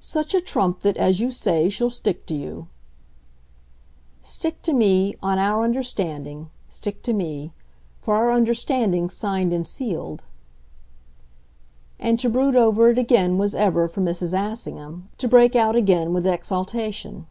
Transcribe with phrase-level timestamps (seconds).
[0.00, 2.68] "Such a trump that, as you say, she'll stick to you."
[4.22, 7.52] "Stick to me, on our understanding stick to me.
[8.00, 10.22] For our understanding's signed and sealed."
[11.98, 14.32] And to brood over it again was ever, for Mrs.
[14.32, 17.26] Assingham, to break out again with exaltation.